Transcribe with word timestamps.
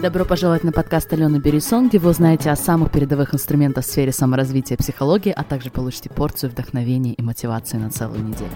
Добро 0.00 0.24
пожаловать 0.24 0.62
на 0.62 0.70
подкаст 0.70 1.12
Алены 1.12 1.38
Берисон, 1.38 1.88
где 1.88 1.98
вы 1.98 2.10
узнаете 2.10 2.50
о 2.50 2.56
самых 2.56 2.92
передовых 2.92 3.34
инструментах 3.34 3.84
в 3.84 3.88
сфере 3.88 4.12
саморазвития 4.12 4.76
и 4.76 4.78
психологии, 4.78 5.32
а 5.32 5.42
также 5.42 5.72
получите 5.72 6.08
порцию 6.08 6.50
вдохновения 6.50 7.14
и 7.14 7.20
мотивации 7.20 7.78
на 7.78 7.90
целую 7.90 8.22
неделю. 8.22 8.52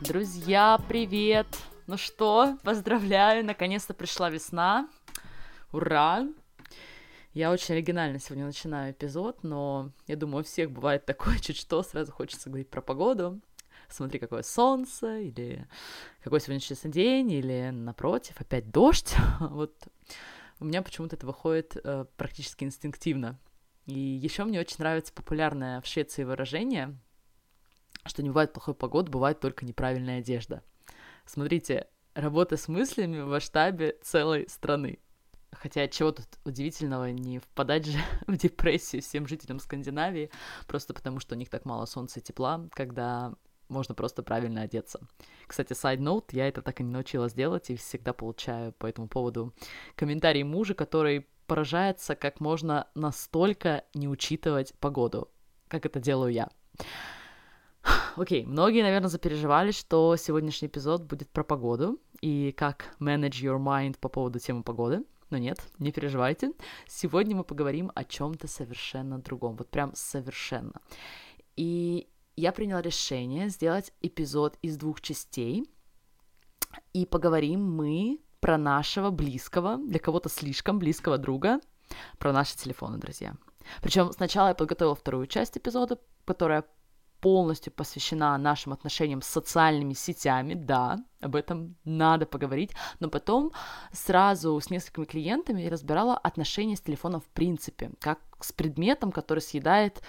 Друзья, 0.00 0.78
привет! 0.86 1.46
Ну 1.86 1.96
что, 1.96 2.58
поздравляю, 2.62 3.42
наконец-то 3.42 3.94
пришла 3.94 4.28
весна. 4.28 4.86
Ура! 5.72 6.28
Я 7.32 7.50
очень 7.50 7.74
оригинально 7.74 8.20
сегодня 8.20 8.44
начинаю 8.44 8.92
эпизод, 8.92 9.44
но 9.44 9.92
я 10.06 10.16
думаю, 10.16 10.42
у 10.42 10.44
всех 10.44 10.70
бывает 10.70 11.06
такое, 11.06 11.38
чуть 11.40 11.56
что, 11.56 11.82
сразу 11.82 12.12
хочется 12.12 12.50
говорить 12.50 12.68
про 12.68 12.82
погоду 12.82 13.40
смотри, 13.88 14.18
какое 14.18 14.42
солнце, 14.42 15.20
или 15.20 15.66
какой 16.22 16.40
сегодня 16.40 16.60
честный 16.60 16.90
день, 16.90 17.30
или 17.30 17.70
напротив, 17.70 18.40
опять 18.40 18.70
дождь. 18.70 19.14
вот 19.40 19.74
у 20.60 20.64
меня 20.64 20.82
почему-то 20.82 21.16
это 21.16 21.26
выходит 21.26 21.76
э, 21.82 22.04
практически 22.16 22.64
инстинктивно. 22.64 23.38
И 23.86 23.98
еще 23.98 24.44
мне 24.44 24.60
очень 24.60 24.76
нравится 24.80 25.12
популярное 25.12 25.80
в 25.80 25.86
Швеции 25.86 26.24
выражение, 26.24 26.98
что 28.04 28.22
не 28.22 28.28
бывает 28.28 28.52
плохой 28.52 28.74
погоды, 28.74 29.10
бывает 29.10 29.40
только 29.40 29.64
неправильная 29.64 30.18
одежда. 30.18 30.62
Смотрите, 31.24 31.86
работа 32.14 32.56
с 32.56 32.68
мыслями 32.68 33.20
в 33.20 33.28
масштабе 33.28 33.96
целой 34.02 34.48
страны. 34.48 34.98
Хотя 35.52 35.88
чего 35.88 36.12
тут 36.12 36.26
удивительного, 36.44 37.10
не 37.10 37.38
впадать 37.38 37.86
же 37.86 37.98
в 38.26 38.36
депрессию 38.36 39.00
всем 39.00 39.26
жителям 39.26 39.60
Скандинавии, 39.60 40.30
просто 40.66 40.92
потому 40.92 41.20
что 41.20 41.34
у 41.34 41.38
них 41.38 41.48
так 41.48 41.64
мало 41.64 41.86
солнца 41.86 42.20
и 42.20 42.22
тепла, 42.22 42.68
когда 42.72 43.34
можно 43.68 43.94
просто 43.94 44.22
правильно 44.22 44.62
одеться. 44.62 45.00
Кстати, 45.46 45.72
side 45.72 45.98
note, 45.98 46.26
я 46.32 46.48
это 46.48 46.62
так 46.62 46.80
и 46.80 46.84
не 46.84 46.90
научилась 46.90 47.32
делать, 47.32 47.70
и 47.70 47.76
всегда 47.76 48.12
получаю 48.12 48.72
по 48.72 48.86
этому 48.86 49.08
поводу 49.08 49.54
комментарий 49.94 50.42
мужа, 50.42 50.74
который 50.74 51.26
поражается, 51.46 52.14
как 52.14 52.40
можно 52.40 52.86
настолько 52.94 53.84
не 53.94 54.08
учитывать 54.08 54.74
погоду, 54.80 55.30
как 55.68 55.86
это 55.86 55.98
делаю 55.98 56.32
я. 56.32 56.48
Окей, 58.16 58.44
okay, 58.44 58.46
многие, 58.46 58.82
наверное, 58.82 59.08
запереживали, 59.08 59.70
что 59.70 60.16
сегодняшний 60.16 60.68
эпизод 60.68 61.02
будет 61.02 61.30
про 61.30 61.44
погоду 61.44 61.98
и 62.20 62.52
как 62.52 62.94
manage 63.00 63.42
your 63.42 63.58
mind 63.58 63.98
по 63.98 64.08
поводу 64.08 64.38
темы 64.38 64.62
погоды. 64.62 65.04
Но 65.30 65.36
нет, 65.36 65.60
не 65.78 65.92
переживайте. 65.92 66.52
Сегодня 66.86 67.36
мы 67.36 67.44
поговорим 67.44 67.92
о 67.94 68.04
чем-то 68.04 68.46
совершенно 68.48 69.18
другом. 69.18 69.56
Вот 69.56 69.68
прям 69.68 69.92
совершенно. 69.94 70.80
И 71.56 72.08
я 72.40 72.52
приняла 72.52 72.80
решение 72.80 73.48
сделать 73.48 73.92
эпизод 74.00 74.58
из 74.62 74.76
двух 74.76 75.00
частей, 75.00 75.68
и 76.92 77.04
поговорим 77.04 77.64
мы 77.64 78.20
про 78.40 78.56
нашего 78.56 79.10
близкого, 79.10 79.76
для 79.78 79.98
кого-то 79.98 80.28
слишком 80.28 80.78
близкого 80.78 81.18
друга, 81.18 81.60
про 82.18 82.32
наши 82.32 82.56
телефоны, 82.56 82.98
друзья. 82.98 83.34
Причем 83.82 84.12
сначала 84.12 84.48
я 84.48 84.54
подготовила 84.54 84.94
вторую 84.94 85.26
часть 85.26 85.58
эпизода, 85.58 85.98
которая 86.24 86.64
полностью 87.20 87.72
посвящена 87.72 88.38
нашим 88.38 88.72
отношениям 88.72 89.22
с 89.22 89.26
социальными 89.26 89.94
сетями, 89.94 90.54
да, 90.54 90.98
об 91.20 91.34
этом 91.34 91.76
надо 91.84 92.26
поговорить, 92.26 92.70
но 93.00 93.08
потом 93.08 93.52
сразу 93.92 94.60
с 94.60 94.70
несколькими 94.70 95.04
клиентами 95.04 95.66
разбирала 95.66 96.16
отношения 96.16 96.76
с 96.76 96.80
телефоном 96.80 97.20
в 97.20 97.28
принципе, 97.30 97.90
как 97.98 98.20
с 98.40 98.52
предметом, 98.52 99.10
который 99.10 99.40
съедает 99.40 100.00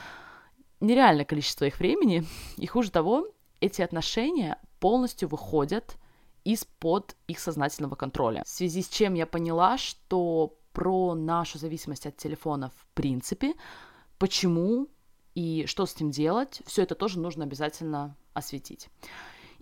нереальное 0.80 1.26
количество 1.26 1.66
их 1.66 1.80
времени, 1.80 2.26
и 2.58 2.66
хуже 2.68 2.92
того, 2.92 3.28
эти 3.60 3.82
отношения 3.82 4.58
полностью 4.80 5.28
выходят 5.28 5.98
из-под 6.44 7.16
их 7.28 7.40
сознательного 7.40 7.96
контроля. 7.96 8.44
В 8.46 8.50
связи 8.50 8.82
с 8.82 8.88
чем 8.88 9.14
я 9.14 9.26
поняла, 9.26 9.78
что 9.78 10.56
про 10.74 11.14
нашу 11.16 11.58
зависимость 11.58 12.06
от 12.06 12.16
телефона 12.18 12.72
в 12.76 12.88
принципе, 12.94 13.54
почему 14.18 14.88
и 15.36 15.66
что 15.68 15.86
с 15.86 15.96
этим 15.96 16.12
делать, 16.12 16.62
все 16.66 16.84
это 16.84 16.96
тоже 16.96 17.20
нужно 17.20 17.44
обязательно 17.44 18.16
осветить. 18.34 18.90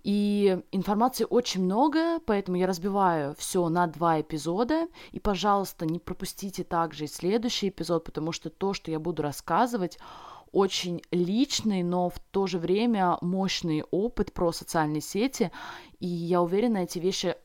И 0.04 0.60
информации 0.70 1.26
очень 1.28 1.64
много, 1.64 2.20
поэтому 2.20 2.56
я 2.56 2.66
разбиваю 2.66 3.34
все 3.36 3.68
на 3.68 3.86
два 3.86 4.20
эпизода. 4.20 4.86
И, 5.10 5.18
пожалуйста, 5.18 5.86
не 5.86 5.98
пропустите 5.98 6.64
также 6.64 7.04
и 7.04 7.08
следующий 7.08 7.68
эпизод, 7.68 8.04
потому 8.04 8.32
что 8.32 8.48
то, 8.48 8.72
что 8.74 8.90
я 8.90 9.00
буду 9.00 9.22
рассказывать, 9.22 9.98
очень 10.52 11.02
личный, 11.10 11.82
но 11.82 12.08
в 12.08 12.18
то 12.18 12.46
же 12.46 12.58
время 12.58 13.18
мощный 13.20 13.82
опыт 13.90 14.32
про 14.32 14.52
социальные 14.52 15.00
сети, 15.00 15.50
и 16.00 16.06
я 16.06 16.42
уверена, 16.42 16.78
эти 16.78 16.98
вещи 16.98 17.36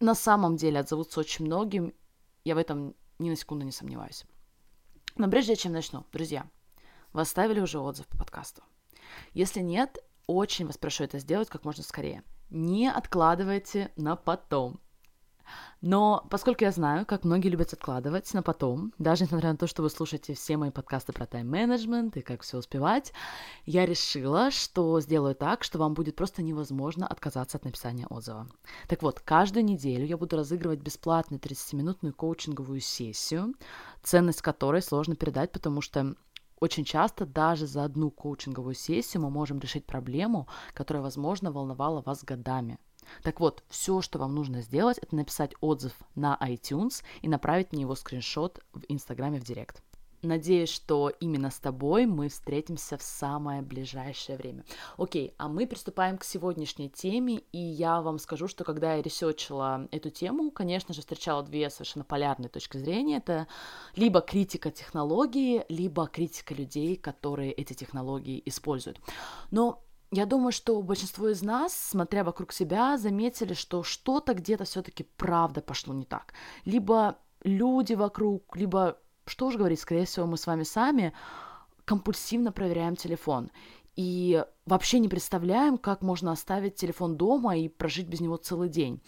на 0.00 0.14
самом 0.14 0.56
деле 0.56 0.80
отзовутся 0.80 1.20
очень 1.20 1.46
многим, 1.46 1.92
я 2.44 2.54
в 2.54 2.58
этом 2.58 2.94
ни 3.18 3.30
на 3.30 3.36
секунду 3.36 3.64
не 3.64 3.72
сомневаюсь. 3.72 4.24
Но 5.16 5.30
прежде 5.30 5.56
чем 5.56 5.72
начну, 5.72 6.04
друзья, 6.12 6.46
вы 7.12 7.22
оставили 7.22 7.60
уже 7.60 7.78
отзыв 7.78 8.06
по 8.08 8.18
подкасту? 8.18 8.62
Если 9.32 9.60
нет, 9.60 9.98
очень 10.26 10.66
вас 10.66 10.76
прошу 10.76 11.04
это 11.04 11.18
сделать 11.18 11.48
как 11.48 11.64
можно 11.64 11.82
скорее. 11.82 12.22
Не 12.50 12.90
откладывайте 12.90 13.90
на 13.96 14.16
потом. 14.16 14.80
Но 15.80 16.26
поскольку 16.30 16.64
я 16.64 16.72
знаю, 16.72 17.06
как 17.06 17.24
многие 17.24 17.48
любят 17.48 17.72
откладывать 17.72 18.32
на 18.34 18.42
потом, 18.42 18.92
даже 18.98 19.24
несмотря 19.24 19.50
на 19.50 19.56
то, 19.56 19.66
что 19.66 19.82
вы 19.82 19.90
слушаете 19.90 20.34
все 20.34 20.56
мои 20.56 20.70
подкасты 20.70 21.12
про 21.12 21.26
тайм-менеджмент 21.26 22.16
и 22.16 22.22
как 22.22 22.42
все 22.42 22.58
успевать, 22.58 23.12
я 23.66 23.86
решила, 23.86 24.50
что 24.50 25.00
сделаю 25.00 25.34
так, 25.34 25.64
что 25.64 25.78
вам 25.78 25.94
будет 25.94 26.16
просто 26.16 26.42
невозможно 26.42 27.06
отказаться 27.06 27.58
от 27.58 27.64
написания 27.64 28.06
отзыва. 28.06 28.48
Так 28.88 29.02
вот, 29.02 29.20
каждую 29.20 29.64
неделю 29.64 30.06
я 30.06 30.16
буду 30.16 30.36
разыгрывать 30.36 30.80
бесплатную 30.80 31.40
30-минутную 31.40 32.14
коучинговую 32.14 32.80
сессию, 32.80 33.54
ценность 34.02 34.42
которой 34.42 34.82
сложно 34.82 35.16
передать, 35.16 35.52
потому 35.52 35.80
что 35.80 36.14
очень 36.60 36.84
часто 36.84 37.26
даже 37.26 37.66
за 37.66 37.84
одну 37.84 38.10
коучинговую 38.10 38.74
сессию 38.74 39.22
мы 39.22 39.30
можем 39.30 39.58
решить 39.58 39.84
проблему, 39.84 40.48
которая, 40.72 41.02
возможно, 41.02 41.52
волновала 41.52 42.00
вас 42.00 42.24
годами. 42.24 42.78
Так 43.22 43.40
вот, 43.40 43.62
все, 43.68 44.00
что 44.00 44.18
вам 44.18 44.34
нужно 44.34 44.62
сделать, 44.62 44.98
это 44.98 45.16
написать 45.16 45.54
отзыв 45.60 45.92
на 46.14 46.38
iTunes 46.40 47.02
и 47.22 47.28
направить 47.28 47.72
мне 47.72 47.82
его 47.82 47.94
скриншот 47.94 48.60
в 48.72 48.82
Инстаграме 48.88 49.40
в 49.40 49.44
Директ. 49.44 49.82
Надеюсь, 50.24 50.70
что 50.70 51.10
именно 51.20 51.50
с 51.50 51.58
тобой 51.58 52.06
мы 52.06 52.28
встретимся 52.28 52.96
в 52.96 53.02
самое 53.02 53.62
ближайшее 53.62 54.38
время. 54.38 54.64
Окей, 54.96 55.34
а 55.38 55.48
мы 55.48 55.66
приступаем 55.66 56.18
к 56.18 56.24
сегодняшней 56.24 56.88
теме, 56.88 57.42
и 57.52 57.58
я 57.58 58.00
вам 58.00 58.18
скажу, 58.18 58.48
что 58.48 58.64
когда 58.64 58.94
я 58.94 59.02
ресерчила 59.02 59.86
эту 59.90 60.10
тему, 60.10 60.50
конечно 60.50 60.94
же, 60.94 61.00
встречала 61.00 61.42
две 61.42 61.68
совершенно 61.70 62.04
полярные 62.04 62.48
точки 62.48 62.78
зрения. 62.78 63.18
Это 63.18 63.46
либо 63.96 64.20
критика 64.20 64.70
технологии, 64.70 65.64
либо 65.68 66.06
критика 66.06 66.54
людей, 66.54 66.96
которые 66.96 67.52
эти 67.52 67.74
технологии 67.74 68.42
используют. 68.46 69.00
Но 69.50 69.82
я 70.14 70.26
думаю, 70.26 70.52
что 70.52 70.80
большинство 70.80 71.28
из 71.28 71.42
нас, 71.42 71.74
смотря 71.74 72.22
вокруг 72.22 72.52
себя, 72.52 72.96
заметили, 72.96 73.52
что 73.52 73.82
что-то 73.82 74.34
где-то 74.34 74.64
все-таки 74.64 75.04
правда 75.16 75.60
пошло 75.60 75.92
не 75.92 76.04
так. 76.04 76.34
Либо 76.64 77.18
люди 77.42 77.94
вокруг, 77.94 78.56
либо, 78.56 78.96
что 79.26 79.46
уж 79.46 79.56
говорить, 79.56 79.80
скорее 79.80 80.04
всего, 80.04 80.26
мы 80.26 80.36
с 80.36 80.46
вами 80.46 80.62
сами 80.62 81.12
компульсивно 81.84 82.52
проверяем 82.52 82.94
телефон. 82.94 83.50
И 83.96 84.44
вообще 84.66 85.00
не 85.00 85.08
представляем, 85.08 85.78
как 85.78 86.00
можно 86.02 86.30
оставить 86.30 86.76
телефон 86.76 87.16
дома 87.16 87.56
и 87.56 87.68
прожить 87.68 88.06
без 88.06 88.20
него 88.20 88.36
целый 88.36 88.68
день. 88.68 89.00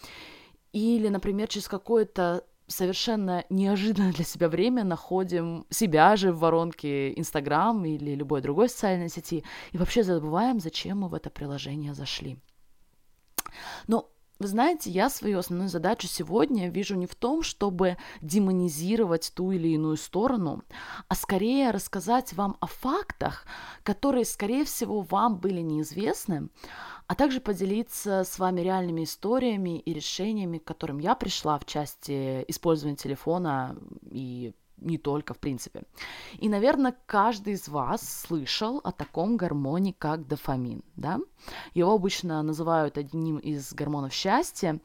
Или, 0.73 1.07
например, 1.07 1.47
через 1.47 1.69
какое-то 1.69 2.43
совершенно 2.67 3.45
неожиданно 3.49 4.11
для 4.11 4.25
себя 4.25 4.49
время 4.49 4.83
находим 4.83 5.65
себя 5.69 6.15
же 6.15 6.31
в 6.31 6.39
воронке 6.39 7.17
Инстаграм 7.17 7.83
или 7.85 8.15
любой 8.15 8.41
другой 8.41 8.69
социальной 8.69 9.09
сети 9.09 9.43
и 9.71 9.77
вообще 9.77 10.03
забываем, 10.03 10.59
зачем 10.59 10.99
мы 10.99 11.07
в 11.07 11.13
это 11.13 11.29
приложение 11.29 11.93
зашли. 11.93 12.37
Но 13.87 14.11
вы 14.39 14.47
знаете, 14.47 14.89
я 14.89 15.09
свою 15.09 15.39
основную 15.39 15.69
задачу 15.69 16.07
сегодня 16.07 16.69
вижу 16.69 16.95
не 16.95 17.07
в 17.07 17.15
том, 17.15 17.43
чтобы 17.43 17.97
демонизировать 18.21 19.31
ту 19.35 19.51
или 19.51 19.69
иную 19.69 19.97
сторону, 19.97 20.63
а 21.07 21.15
скорее 21.15 21.71
рассказать 21.71 22.33
вам 22.33 22.57
о 22.59 22.67
фактах, 22.67 23.45
которые, 23.83 24.25
скорее 24.25 24.65
всего, 24.65 25.01
вам 25.01 25.37
были 25.37 25.61
неизвестны, 25.61 26.49
а 27.07 27.15
также 27.15 27.39
поделиться 27.39 28.23
с 28.23 28.37
вами 28.37 28.61
реальными 28.61 29.03
историями 29.03 29.79
и 29.79 29.93
решениями, 29.93 30.57
к 30.57 30.65
которым 30.65 30.99
я 30.99 31.15
пришла 31.15 31.57
в 31.57 31.65
части 31.65 32.43
использования 32.47 32.97
телефона 32.97 33.77
и 34.03 34.53
не 34.77 34.97
только, 34.97 35.33
в 35.33 35.39
принципе. 35.39 35.83
И, 36.37 36.49
наверное, 36.49 36.95
каждый 37.05 37.53
из 37.53 37.67
вас 37.67 38.07
слышал 38.07 38.79
о 38.83 38.91
таком 38.91 39.37
гормоне, 39.37 39.93
как 39.97 40.27
дофамин, 40.27 40.83
да? 40.95 41.19
Его 41.73 41.93
обычно 41.93 42.41
называют 42.43 42.97
одним 42.97 43.37
из 43.37 43.73
гормонов 43.73 44.13
счастья, 44.13 44.79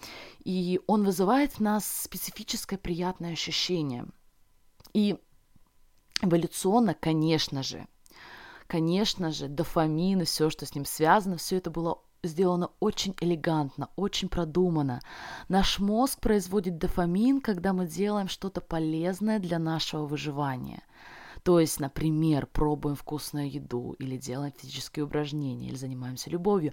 и 0.44 0.81
он 0.87 1.05
вызывает 1.05 1.55
в 1.55 1.61
нас 1.61 1.87
специфическое 1.87 2.79
приятное 2.79 3.33
ощущение. 3.33 4.06
И 4.94 5.19
эволюционно, 6.23 6.94
конечно 6.94 7.62
же, 7.62 7.87
конечно 8.67 9.31
же, 9.31 9.49
дофамин 9.49 10.23
и 10.23 10.25
все, 10.25 10.50
что 10.50 10.67
с 10.67 10.75
ним 10.75 10.85
связано, 10.85 11.37
все 11.37 11.56
это 11.56 11.71
было 11.71 12.03
сделано 12.22 12.70
очень 12.80 13.14
элегантно, 13.20 13.90
очень 13.96 14.28
продумано. 14.28 15.00
Наш 15.48 15.78
мозг 15.78 16.20
производит 16.20 16.78
дофамин, 16.78 17.40
когда 17.40 17.72
мы 17.72 17.86
делаем 17.86 18.28
что-то 18.28 18.60
полезное 18.60 19.38
для 19.38 19.58
нашего 19.58 20.06
выживания. 20.06 20.82
То 21.42 21.58
есть, 21.58 21.80
например, 21.80 22.46
пробуем 22.46 22.94
вкусную 22.94 23.50
еду, 23.50 23.96
или 23.98 24.16
делаем 24.16 24.52
физические 24.56 25.04
упражнения, 25.04 25.69
или 25.69 25.74
занимаемся 25.74 26.30
любовью, 26.30 26.72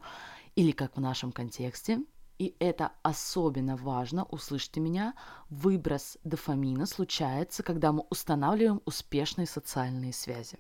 или, 0.56 0.72
как 0.72 0.96
в 0.96 1.02
нашем 1.02 1.32
контексте, 1.32 2.00
и 2.38 2.56
это 2.60 2.94
особенно 3.02 3.76
важно, 3.76 4.24
услышьте 4.26 4.80
меня, 4.80 5.14
выброс 5.50 6.18
дофамина 6.24 6.86
случается, 6.86 7.64
когда 7.64 7.92
мы 7.92 8.06
устанавливаем 8.10 8.82
успешные 8.86 9.48
социальные 9.48 10.14
связи. 10.14 10.58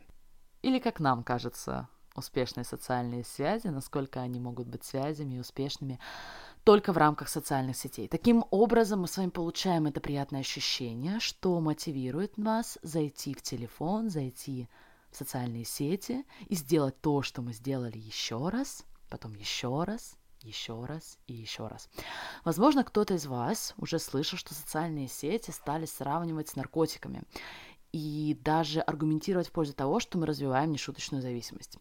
Или, 0.62 0.80
как 0.80 1.00
нам 1.00 1.24
кажется, 1.24 1.88
успешные 2.19 2.63
социальные 2.63 3.24
связи, 3.24 3.68
насколько 3.68 4.21
они 4.21 4.39
могут 4.39 4.68
быть 4.68 4.83
связями 4.83 5.36
и 5.36 5.39
успешными 5.39 6.00
только 6.63 6.94
в 6.94 6.98
рамках 6.98 7.30
социальных 7.30 7.77
сетей. 7.77 8.07
Таким 8.07 8.45
образом, 8.51 9.01
мы 9.01 9.07
с 9.07 9.18
вами 9.18 9.30
получаем 9.30 9.88
это 9.88 10.00
приятное 10.00 10.42
ощущение, 10.42 11.19
что 11.19 11.60
мотивирует 11.60 12.38
нас 12.38 12.77
зайти 12.83 13.33
в 13.33 13.42
телефон, 13.42 14.10
зайти 14.10 14.68
в 15.10 15.18
социальные 15.18 15.66
сети 15.66 16.25
и 16.48 16.56
сделать 16.56 17.00
то, 17.01 17.21
что 17.24 17.42
мы 17.42 17.54
сделали 17.54 17.98
еще 17.98 18.50
раз, 18.50 18.86
потом 19.10 19.33
еще 19.33 19.83
раз, 19.83 20.15
еще 20.42 20.86
раз 20.86 21.18
и 21.27 21.33
еще 21.33 21.68
раз. 21.68 21.89
Возможно, 22.45 22.83
кто-то 22.83 23.15
из 23.15 23.25
вас 23.25 23.74
уже 23.77 24.00
слышал, 24.00 24.38
что 24.38 24.54
социальные 24.54 25.07
сети 25.07 25.51
стали 25.51 25.86
сравнивать 25.86 26.50
с 26.50 26.56
наркотиками 26.56 27.24
и 27.91 28.38
даже 28.44 28.81
аргументировать 28.81 29.47
в 29.47 29.51
пользу 29.51 29.74
того, 29.74 30.00
что 30.00 30.18
мы 30.18 30.25
развиваем 30.25 30.71
нешуточную 30.71 31.21
зависимость. 31.21 31.77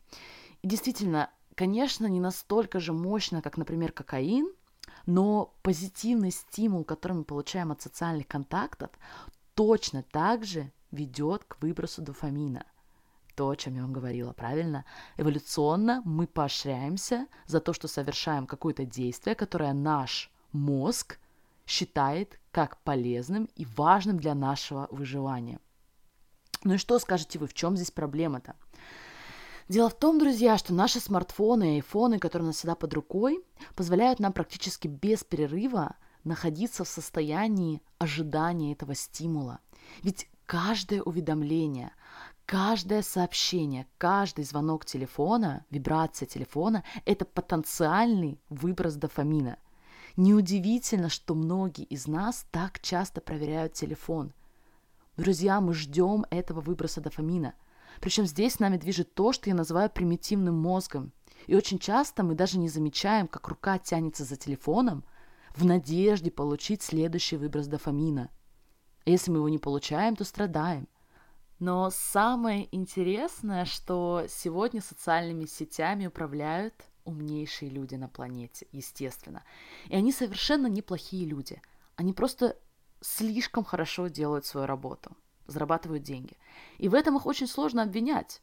И 0.62 0.68
действительно, 0.68 1.30
конечно, 1.54 2.06
не 2.06 2.20
настолько 2.20 2.80
же 2.80 2.92
мощно, 2.92 3.42
как, 3.42 3.56
например, 3.56 3.92
кокаин, 3.92 4.50
но 5.06 5.54
позитивный 5.62 6.30
стимул, 6.30 6.84
который 6.84 7.14
мы 7.14 7.24
получаем 7.24 7.72
от 7.72 7.82
социальных 7.82 8.26
контактов, 8.26 8.90
точно 9.54 10.02
так 10.02 10.44
же 10.44 10.70
ведет 10.90 11.44
к 11.44 11.60
выбросу 11.62 12.02
дофамина– 12.02 12.64
то, 13.38 13.50
о 13.50 13.56
чем 13.56 13.76
я 13.76 13.82
вам 13.82 13.92
говорила, 13.92 14.32
правильно? 14.32 14.84
Эволюционно 15.16 16.02
мы 16.04 16.26
поощряемся 16.26 17.28
за 17.46 17.60
то, 17.60 17.72
что 17.72 17.86
совершаем 17.86 18.48
какое-то 18.48 18.84
действие, 18.84 19.36
которое 19.36 19.72
наш 19.72 20.32
мозг 20.50 21.20
считает 21.64 22.40
как 22.50 22.82
полезным 22.82 23.48
и 23.54 23.64
важным 23.64 24.18
для 24.18 24.34
нашего 24.34 24.88
выживания. 24.90 25.60
Ну 26.64 26.74
и 26.74 26.78
что 26.78 26.98
скажете 26.98 27.38
вы, 27.38 27.46
в 27.46 27.54
чем 27.54 27.76
здесь 27.76 27.90
проблема-то? 27.90 28.54
Дело 29.68 29.90
в 29.90 29.98
том, 29.98 30.18
друзья, 30.18 30.56
что 30.56 30.72
наши 30.72 30.98
смартфоны 30.98 31.72
и 31.72 31.74
айфоны, 31.76 32.18
которые 32.18 32.44
у 32.44 32.46
нас 32.48 32.56
всегда 32.56 32.74
под 32.74 32.94
рукой, 32.94 33.44
позволяют 33.74 34.18
нам 34.18 34.32
практически 34.32 34.88
без 34.88 35.24
перерыва 35.24 35.96
находиться 36.24 36.84
в 36.84 36.88
состоянии 36.88 37.82
ожидания 37.98 38.72
этого 38.72 38.94
стимула. 38.94 39.60
Ведь 40.02 40.28
каждое 40.46 41.02
уведомление, 41.02 41.92
каждое 42.46 43.02
сообщение, 43.02 43.86
каждый 43.98 44.44
звонок 44.44 44.86
телефона, 44.86 45.66
вибрация 45.68 46.26
телефона– 46.26 46.82
это 47.04 47.26
потенциальный 47.26 48.40
выброс 48.48 48.94
дофамина. 48.94 49.58
Неудивительно, 50.16 51.10
что 51.10 51.34
многие 51.34 51.84
из 51.84 52.06
нас 52.06 52.46
так 52.50 52.80
часто 52.80 53.20
проверяют 53.20 53.74
телефон. 53.74 54.32
Друзья, 55.18 55.60
мы 55.60 55.74
ждем 55.74 56.24
этого 56.30 56.62
выброса 56.62 57.02
дофамина. 57.02 57.54
Причем 58.00 58.24
здесь 58.24 58.60
нами 58.60 58.78
движет 58.78 59.12
то, 59.14 59.32
что 59.32 59.50
я 59.50 59.54
называю 59.54 59.90
примитивным 59.90 60.54
мозгом. 60.54 61.12
И 61.46 61.54
очень 61.54 61.78
часто 61.78 62.22
мы 62.22 62.34
даже 62.34 62.58
не 62.58 62.68
замечаем, 62.68 63.26
как 63.26 63.48
рука 63.48 63.78
тянется 63.78 64.24
за 64.24 64.36
телефоном 64.36 65.04
в 65.56 65.66
надежде 65.66 66.30
получить 66.30 66.82
следующий 66.82 67.36
выброс 67.36 67.66
дофамина. 67.66 68.30
А 69.04 69.10
если 69.10 69.30
мы 69.30 69.38
его 69.38 69.48
не 69.50 69.58
получаем, 69.58 70.16
то 70.16 70.24
страдаем– 70.24 70.88
но 71.58 71.90
самое 71.90 72.68
интересное, 72.70 73.64
что 73.64 74.26
сегодня 74.28 74.80
социальными 74.80 75.44
сетями 75.44 76.06
управляют 76.06 76.74
умнейшие 77.04 77.68
люди 77.68 77.96
на 77.96 78.08
планете, 78.08 78.68
естественно. 78.70 79.42
И 79.88 79.96
они 79.96 80.12
совершенно 80.12 80.68
неплохие 80.68 81.26
люди. 81.26 81.60
Они 81.96 82.12
просто 82.12 82.56
слишком 83.00 83.64
хорошо 83.64 84.08
делают 84.08 84.46
свою 84.46 84.66
работу, 84.66 85.16
зарабатывают 85.46 86.02
деньги. 86.02 86.36
И 86.78 86.88
в 86.88 86.94
этом 86.94 87.16
их 87.16 87.26
очень 87.26 87.46
сложно 87.46 87.82
обвинять. 87.82 88.42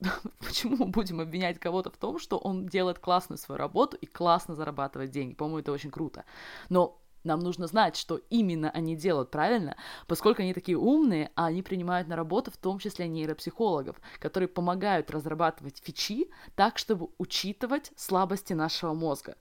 Почему 0.40 0.76
мы 0.76 0.86
будем 0.86 1.20
обвинять 1.20 1.58
кого-то 1.58 1.90
в 1.90 1.96
том, 1.96 2.18
что 2.18 2.38
он 2.38 2.66
делает 2.66 2.98
классную 2.98 3.38
свою 3.38 3.58
работу 3.58 3.96
и 3.96 4.06
классно 4.06 4.54
зарабатывает 4.54 5.10
деньги? 5.10 5.34
По-моему, 5.34 5.60
это 5.60 5.72
очень 5.72 5.90
круто. 5.90 6.24
Но 6.68 7.00
нам 7.26 7.40
нужно 7.40 7.66
знать, 7.66 7.96
что 7.96 8.20
именно 8.30 8.70
они 8.70 8.94
делают 8.94 9.30
правильно, 9.30 9.76
поскольку 10.06 10.42
они 10.42 10.54
такие 10.54 10.78
умные, 10.78 11.32
а 11.34 11.46
они 11.46 11.62
принимают 11.62 12.08
на 12.08 12.16
работу 12.16 12.50
в 12.50 12.56
том 12.56 12.78
числе 12.78 13.08
нейропсихологов, 13.08 14.00
которые 14.20 14.48
помогают 14.48 15.10
разрабатывать 15.10 15.82
фичи 15.82 16.30
так, 16.54 16.78
чтобы 16.78 17.08
учитывать 17.18 17.90
слабости 17.96 18.52
нашего 18.52 18.94
мозга. 18.94 19.36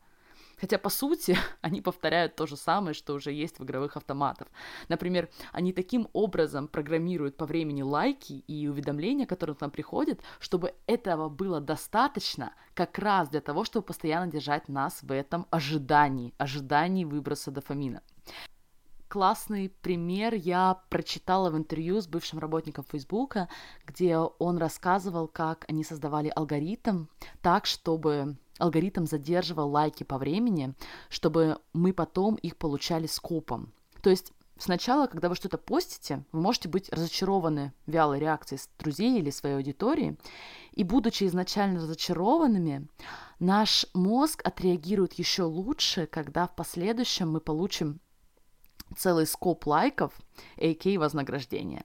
Хотя, 0.60 0.78
по 0.78 0.90
сути, 0.90 1.38
они 1.62 1.81
повторяют 1.81 2.36
то 2.36 2.46
же 2.46 2.57
самое, 2.57 2.94
что 2.94 3.13
уже 3.13 3.31
есть 3.31 3.60
в 3.60 3.63
игровых 3.63 3.98
автоматах. 3.98 4.48
Например, 4.88 5.30
они 5.52 5.74
таким 5.74 6.07
образом 6.13 6.68
программируют 6.68 7.38
по 7.38 7.46
времени 7.46 7.81
лайки 7.81 8.44
и 8.48 8.68
уведомления, 8.68 9.25
которые 9.25 9.56
к 9.56 9.62
нам 9.62 9.72
приходят, 9.72 10.19
чтобы 10.40 10.74
этого 10.88 11.30
было 11.30 11.62
достаточно 11.62 12.54
как 12.74 12.98
раз 13.00 13.30
для 13.30 13.42
того, 13.42 13.63
чтобы 13.63 13.86
постоянно 13.86 14.31
держать 14.31 14.69
нас 14.69 15.02
в 15.02 15.12
этом 15.12 15.48
ожидании, 15.50 16.34
ожидании 16.38 17.06
выброса 17.06 17.51
дофамина 17.51 18.01
классный 19.16 19.69
пример 19.69 20.34
я 20.34 20.81
прочитала 20.90 21.50
в 21.50 21.56
интервью 21.56 22.01
с 22.01 22.06
бывшим 22.08 22.40
работником 22.40 22.84
Фейсбука, 22.92 23.48
где 23.86 24.18
он 24.18 24.58
рассказывал, 24.58 25.30
как 25.30 25.63
они 25.69 25.86
создавали 25.86 26.30
алгоритм 26.36 27.06
так, 27.42 27.66
чтобы 27.66 28.36
алгоритм 28.57 29.06
задерживал 29.06 29.69
лайки 29.69 30.04
по 30.04 30.18
времени, 30.18 30.74
чтобы 31.10 31.60
мы 31.74 31.94
потом 31.94 32.36
их 32.36 32.57
получали 32.57 33.07
скопом. 33.07 33.74
То 34.02 34.10
есть 34.10 34.31
Сначала, 34.57 35.07
когда 35.07 35.28
вы 35.28 35.36
что-то 35.36 35.57
постите, 35.57 36.24
вы 36.31 36.40
можете 36.40 36.69
быть 36.69 36.90
разочарованы 36.90 37.74
вялой 37.88 38.19
реакцией 38.19 38.62
друзей 38.80 39.19
или 39.19 39.30
своей 39.30 39.56
аудитории, 39.56 40.18
и 40.72 40.86
будучи 40.86 41.25
изначально 41.25 41.81
разочарованными, 41.81 42.88
наш 43.40 43.86
мозг 43.94 44.42
отреагирует 44.46 45.13
еще 45.16 45.44
лучше, 45.44 46.08
когда 46.08 46.48
в 46.48 46.56
последующем 46.56 47.31
мы 47.34 47.42
получим 47.42 48.00
целый 48.96 49.27
скоп 49.27 49.68
лайков, 49.68 50.13
а.к. 50.58 50.86
вознаграждения. 50.98 51.84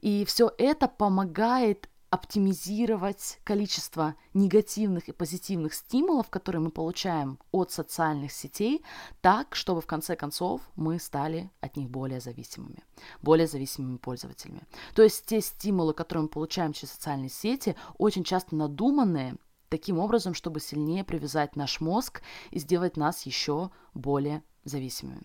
И 0.00 0.24
все 0.24 0.50
это 0.58 0.88
помогает 0.88 1.88
оптимизировать 2.10 3.38
количество 3.44 4.14
негативных 4.32 5.08
и 5.08 5.12
позитивных 5.12 5.74
стимулов, 5.74 6.30
которые 6.30 6.62
мы 6.62 6.70
получаем 6.70 7.38
от 7.50 7.70
социальных 7.70 8.32
сетей, 8.32 8.82
так, 9.20 9.54
чтобы 9.54 9.80
в 9.80 9.86
конце 9.86 10.16
концов 10.16 10.62
мы 10.74 10.98
стали 10.98 11.50
от 11.60 11.76
них 11.76 11.90
более 11.90 12.20
зависимыми, 12.20 12.82
более 13.20 13.46
зависимыми 13.46 13.98
пользователями. 13.98 14.62
То 14.94 15.02
есть 15.02 15.26
те 15.26 15.40
стимулы, 15.40 15.92
которые 15.92 16.22
мы 16.22 16.28
получаем 16.28 16.72
через 16.72 16.92
социальные 16.92 17.30
сети, 17.30 17.76
очень 17.98 18.24
часто 18.24 18.56
надуманные, 18.56 19.36
таким 19.68 19.98
образом, 19.98 20.32
чтобы 20.32 20.60
сильнее 20.60 21.04
привязать 21.04 21.56
наш 21.56 21.80
мозг 21.80 22.22
и 22.50 22.58
сделать 22.58 22.96
нас 22.96 23.26
еще 23.26 23.70
более 23.92 24.42
зависимыми. 24.64 25.22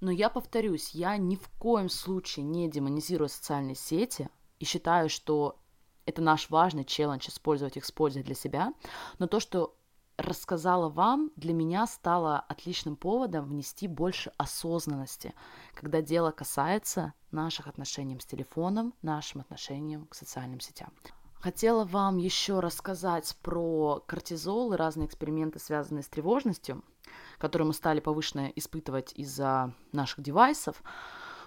Но 0.00 0.10
я 0.10 0.28
повторюсь, 0.28 0.90
я 0.90 1.16
ни 1.16 1.36
в 1.36 1.48
коем 1.58 1.88
случае 1.88 2.44
не 2.44 2.68
демонизирую 2.68 3.28
социальные 3.28 3.76
сети 3.76 4.28
и 4.58 4.64
считаю, 4.64 5.08
что 5.08 5.61
это 6.06 6.22
наш 6.22 6.50
важный 6.50 6.84
челлендж 6.84 7.28
использовать 7.28 7.76
их 7.76 7.84
с 7.84 7.92
пользой 7.92 8.22
для 8.22 8.34
себя, 8.34 8.72
но 9.18 9.26
то, 9.26 9.40
что 9.40 9.76
рассказала 10.16 10.88
вам, 10.88 11.30
для 11.36 11.52
меня 11.52 11.86
стало 11.86 12.38
отличным 12.40 12.96
поводом 12.96 13.44
внести 13.46 13.88
больше 13.88 14.32
осознанности, 14.36 15.34
когда 15.74 16.02
дело 16.02 16.30
касается 16.30 17.14
наших 17.30 17.66
отношений 17.66 18.18
с 18.20 18.26
телефоном, 18.26 18.94
нашим 19.02 19.40
отношением 19.40 20.06
к 20.06 20.14
социальным 20.14 20.60
сетям. 20.60 20.92
Хотела 21.40 21.84
вам 21.84 22.18
еще 22.18 22.60
рассказать 22.60 23.36
про 23.42 24.00
кортизол 24.06 24.74
и 24.74 24.76
разные 24.76 25.08
эксперименты, 25.08 25.58
связанные 25.58 26.04
с 26.04 26.08
тревожностью, 26.08 26.84
которые 27.38 27.66
мы 27.66 27.74
стали 27.74 27.98
повышенно 27.98 28.46
испытывать 28.54 29.12
из-за 29.16 29.74
наших 29.90 30.22
девайсов. 30.22 30.80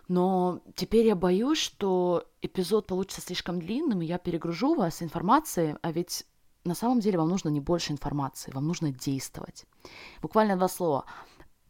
Но 0.08 0.62
теперь 0.76 1.08
я 1.08 1.16
боюсь, 1.16 1.58
что 1.58 2.28
эпизод 2.42 2.88
получится 2.88 3.22
слишком 3.22 3.60
длинным, 3.60 4.02
и 4.02 4.06
я 4.06 4.18
перегружу 4.18 4.76
вас 4.76 5.02
информацией, 5.02 5.76
а 5.82 5.92
ведь 5.92 6.26
на 6.64 6.76
самом 6.76 7.00
деле 7.00 7.18
вам 7.18 7.30
нужно 7.30 7.50
не 7.50 7.60
больше 7.60 7.92
информации, 7.92 8.52
вам 8.52 8.68
нужно 8.68 8.92
действовать. 8.92 9.66
Буквально 10.22 10.58
два 10.58 10.68
слова. 10.68 11.06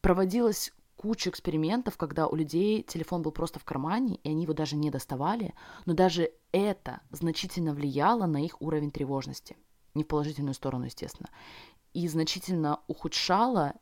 Проводилась 0.01 0.74
куча 0.96 1.30
экспериментов, 1.30 1.98
когда 1.98 2.27
у 2.27 2.36
людей 2.36 2.84
телефон 2.84 3.22
был 3.22 3.32
просто 3.32 3.60
в 3.60 3.65
кармане, 3.65 4.15
и 4.24 4.30
они 4.30 4.44
его 4.44 4.54
даже 4.54 4.75
не 4.75 4.89
доставали, 4.89 5.54
но 5.86 5.94
даже 5.94 6.32
это 6.51 7.01
значительно 7.12 7.74
влияло 7.74 8.25
на 8.25 8.44
их 8.44 8.62
уровень 8.62 8.92
тревожности. 8.92 9.58
Не 9.94 10.04
в 10.04 10.08
положительную 10.08 10.54
сторону, 10.54 10.86
естественно. 10.86 11.30
и 11.94 12.08
значительно 12.10 12.82
ухудшало 12.88 13.74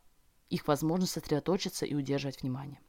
их 0.49 0.67
возможность 0.67 1.13
сосредоточиться 1.13 1.85
и 1.85 1.95
удерживать 1.95 2.43
внимание. 2.43 2.79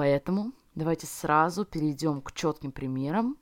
Поэтому 0.00 0.52
давайте 0.74 1.06
сразу 1.06 1.66
перейдем 1.66 2.22
к 2.22 2.32
четким 2.32 2.72
примерам, 2.72 3.36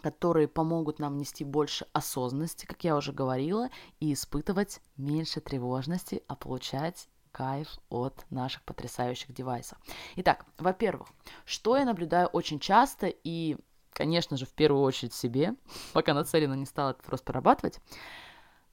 которые 0.00 0.46
помогут 0.46 1.00
нам 1.00 1.18
нести 1.18 1.42
больше 1.42 1.84
осознанности, 1.92 2.64
как 2.64 2.84
я 2.84 2.94
уже 2.94 3.12
говорила, 3.12 3.68
и 3.98 4.12
испытывать 4.12 4.80
меньше 4.96 5.40
тревожности, 5.40 6.22
а 6.28 6.36
получать 6.36 7.08
кайф 7.32 7.76
от 7.88 8.24
наших 8.30 8.62
потрясающих 8.62 9.34
девайсов. 9.34 9.78
Итак, 10.14 10.46
во-первых, 10.58 11.08
что 11.44 11.76
я 11.76 11.84
наблюдаю 11.84 12.28
очень 12.28 12.60
часто 12.60 13.08
и, 13.08 13.56
конечно 13.90 14.36
же, 14.36 14.46
в 14.46 14.52
первую 14.52 14.84
очередь 14.84 15.12
себе, 15.12 15.56
пока 15.92 16.14
нацелена 16.14 16.54
не 16.54 16.66
стала 16.66 16.90
этот 16.90 17.02
вопрос 17.02 17.22
прорабатывать, 17.22 17.80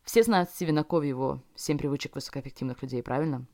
все 0.03 0.21
знают 0.21 0.51
Стивена 0.51 0.83
Кови, 0.83 1.07
его 1.07 1.41
«Семь 1.55 1.79
привычек 1.79 2.13
высокоэффективных 2.13 2.83
людей», 2.83 3.01
правильно? 3.01 3.47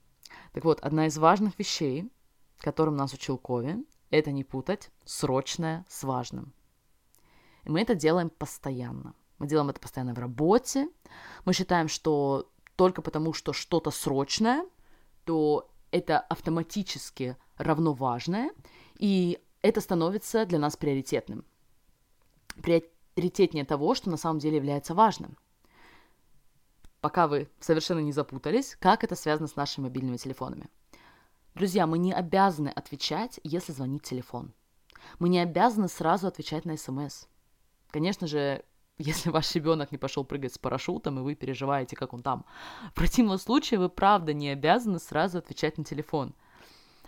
Так 0.51 0.65
вот, 0.65 0.82
одна 0.82 1.08
из 1.08 1.18
важных 1.18 1.58
вещей, 1.58 2.12
которым 2.60 2.96
нас 2.96 3.13
учил 3.13 3.38
Кови, 3.38 3.86
это 4.10 4.32
не 4.32 4.44
путать 4.44 4.92
срочное 5.06 5.86
с 5.88 6.04
важным. 6.04 6.54
И 7.63 7.70
мы 7.70 7.82
это 7.82 7.96
делаем 7.96 8.30
постоянно. 8.30 9.13
Мы 9.38 9.48
делаем 9.48 9.70
это 9.70 9.80
постоянно 9.80 10.13
в 10.13 10.20
работе. 10.20 10.89
Мы 11.46 11.54
считаем, 11.54 11.88
что 11.88 12.50
только 12.75 13.01
потому, 13.01 13.34
что 13.34 13.54
что-то 13.54 13.92
срочное, 13.92 14.66
то 15.25 15.70
это 15.92 16.20
автоматически 16.20 17.38
равно 17.58 17.94
важное, 17.94 18.51
и 18.98 19.39
это 19.62 19.82
становится 19.82 20.46
для 20.46 20.60
нас 20.60 20.78
приоритетным. 20.78 21.46
Приоритетнее 22.62 23.66
того, 23.66 23.96
что 23.96 24.10
на 24.10 24.18
самом 24.18 24.39
деле 24.39 24.58
является 24.58 24.94
важным. 24.94 25.38
Пока 27.01 27.28
вы 27.28 27.50
совершенно 27.60 28.00
не 28.00 28.12
запутались, 28.12 28.75
как 28.80 29.04
это 29.04 29.16
связано 29.16 29.48
с 29.48 29.56
нашими 29.56 29.86
мобильными 29.86 30.18
телефонами. 30.18 30.70
Друзья, 31.60 31.86
мы 31.86 31.98
не 31.98 32.13
обязаны 32.13 32.70
отвечать, 32.70 33.42
если 33.44 33.74
звонит 33.74 34.04
телефон. 34.04 34.54
Мы 35.20 35.28
не 35.28 35.39
обязаны 35.39 35.89
сразу 35.89 36.25
отвечать 36.25 36.63
на 36.63 36.78
смс. 36.78 37.25
Конечно 37.92 38.28
же, 38.28 38.63
если 38.98 39.30
ваш 39.30 39.54
ребенок 39.56 39.92
не 39.92 39.98
пошел 39.98 40.24
прыгать 40.24 40.54
с 40.54 40.58
парашютом, 40.58 41.20
и 41.20 41.22
вы 41.22 41.36
переживаете, 41.36 41.98
как 41.98 42.13
он 42.13 42.22
там. 42.22 42.46
В 42.92 42.94
противном 42.94 43.38
случае 43.38 43.82
вы 43.82 43.89
правда 43.89 44.32
не 44.32 44.48
обязаны 44.51 45.00
сразу 45.00 45.39
отвечать 45.39 45.78
на 45.78 45.84
телефон. 45.84 46.34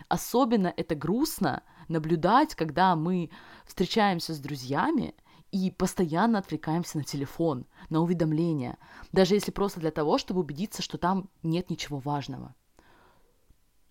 Особенно 0.08 0.70
это 0.76 0.94
грустно 0.94 1.62
наблюдать, 1.88 2.54
когда 2.54 2.94
мы 2.94 3.30
встречаемся 3.64 4.34
с 4.34 4.38
друзьями 4.38 5.14
и 5.50 5.70
постоянно 5.70 6.38
отвлекаемся 6.38 6.98
на 6.98 7.04
телефон, 7.04 7.64
на 7.88 8.02
уведомления, 8.02 8.76
даже 9.12 9.34
если 9.34 9.50
просто 9.50 9.80
для 9.80 9.92
того, 9.92 10.18
чтобы 10.18 10.40
убедиться, 10.40 10.82
что 10.82 10.98
там 10.98 11.30
нет 11.42 11.70
ничего 11.70 12.00
важного. 12.00 12.54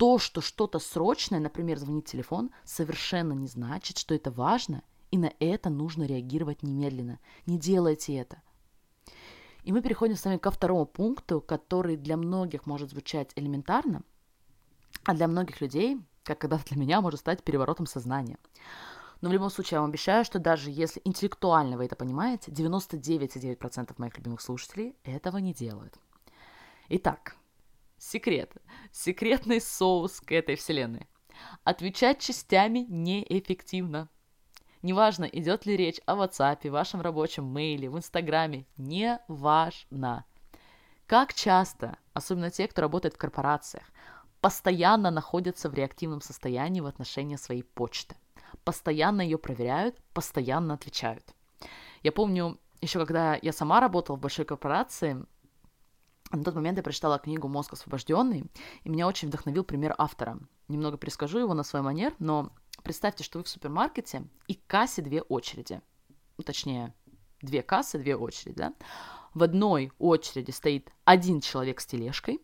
То, 0.02 0.18
что 0.18 0.40
что-то 0.40 0.80
срочное, 0.80 1.38
например, 1.38 1.78
звонит 1.78 2.06
телефон, 2.06 2.50
совершенно 2.64 3.34
не 3.34 3.46
значит, 3.46 3.98
что 3.98 4.16
это 4.16 4.32
важно 4.32 4.82
и 5.12 5.16
на 5.16 5.32
это 5.38 5.70
нужно 5.70 6.02
реагировать 6.02 6.64
немедленно. 6.64 7.20
Не 7.46 7.56
делайте 7.56 8.16
это. 8.16 8.42
И 9.62 9.70
мы 9.70 9.80
переходим 9.80 10.16
с 10.16 10.24
вами 10.24 10.38
ко 10.38 10.50
второму 10.50 10.86
пункту, 10.86 11.40
который 11.40 11.96
для 11.96 12.16
многих 12.16 12.66
может 12.66 12.90
звучать 12.90 13.30
элементарно, 13.36 14.02
а 15.04 15.14
для 15.14 15.28
многих 15.28 15.60
людей, 15.60 16.00
как 16.24 16.40
когда-то 16.40 16.64
для 16.74 16.80
меня, 16.80 17.00
может 17.00 17.20
стать 17.20 17.44
переворотом 17.44 17.86
сознания. 17.86 18.38
Но 19.20 19.28
в 19.28 19.32
любом 19.32 19.50
случае 19.50 19.76
я 19.76 19.82
вам 19.82 19.90
обещаю, 19.90 20.24
что 20.24 20.40
даже 20.40 20.72
если 20.72 21.00
интеллектуально 21.04 21.76
вы 21.76 21.84
это 21.84 21.94
понимаете, 21.94 22.50
99,9% 22.50 23.94
моих 23.98 24.18
любимых 24.18 24.40
слушателей 24.40 24.96
этого 25.04 25.38
не 25.38 25.54
делают. 25.54 25.94
Итак, 26.88 27.36
секрет. 28.02 28.52
Секретный 28.90 29.60
соус 29.60 30.20
к 30.20 30.32
этой 30.32 30.56
вселенной. 30.56 31.08
Отвечать 31.64 32.20
частями 32.20 32.80
неэффективно. 32.88 34.08
Неважно, 34.82 35.24
идет 35.24 35.64
ли 35.64 35.76
речь 35.76 36.00
о 36.06 36.16
WhatsApp, 36.16 36.68
вашем 36.68 37.00
рабочем 37.00 37.44
мейле, 37.44 37.88
в 37.88 37.96
Инстаграме, 37.96 38.66
неважно. 38.76 40.24
Как 41.06 41.34
часто, 41.34 41.98
особенно 42.14 42.50
те, 42.50 42.66
кто 42.66 42.82
работает 42.82 43.14
в 43.14 43.18
корпорациях, 43.18 43.84
постоянно 44.40 45.10
находятся 45.12 45.70
в 45.70 45.74
реактивном 45.74 46.20
состоянии 46.20 46.80
в 46.80 46.86
отношении 46.86 47.36
своей 47.36 47.62
почты. 47.62 48.16
Постоянно 48.64 49.20
ее 49.22 49.38
проверяют, 49.38 49.96
постоянно 50.12 50.74
отвечают. 50.74 51.24
Я 52.02 52.10
помню, 52.10 52.58
еще 52.80 52.98
когда 52.98 53.38
я 53.40 53.52
сама 53.52 53.78
работала 53.78 54.16
в 54.16 54.20
большой 54.20 54.44
корпорации, 54.44 55.24
на 56.36 56.44
тот 56.44 56.54
момент 56.54 56.78
я 56.78 56.82
прочитала 56.82 57.18
книгу 57.18 57.48
«Мозг 57.48 57.74
освобожденный», 57.74 58.50
и 58.84 58.88
меня 58.88 59.06
очень 59.06 59.28
вдохновил 59.28 59.64
пример 59.64 59.94
автора. 59.98 60.38
Немного 60.68 60.96
перескажу 60.96 61.38
его 61.38 61.54
на 61.54 61.62
свой 61.62 61.82
манер, 61.82 62.14
но 62.18 62.52
Представьте, 62.82 63.22
что 63.22 63.38
вы 63.38 63.44
в 63.44 63.48
супермаркете, 63.48 64.24
и 64.48 64.54
к 64.54 64.66
кассе 64.66 65.02
две 65.02 65.22
очереди. 65.22 65.80
Ну, 66.36 66.42
точнее, 66.42 66.94
две 67.40 67.62
кассы, 67.62 67.98
две 67.98 68.16
очереди, 68.16 68.56
да? 68.56 68.74
В 69.34 69.44
одной 69.44 69.92
очереди 69.98 70.50
стоит 70.50 70.90
один 71.04 71.40
человек 71.40 71.80
с 71.80 71.86
тележкой, 71.86 72.40